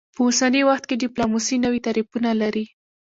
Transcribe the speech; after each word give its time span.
په 0.15 0.19
اوسني 0.27 0.61
وخت 0.69 0.83
کې 0.89 0.99
ډیپلوماسي 1.03 1.55
نوي 1.65 1.79
تعریفونه 1.87 2.29
لري 2.41 2.65